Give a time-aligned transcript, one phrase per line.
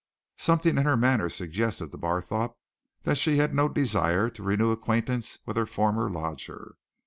[0.39, 2.55] Something in her manner suggested to Barthorpe
[3.03, 6.73] that she had no desire to renew acquaintance with her former lodger.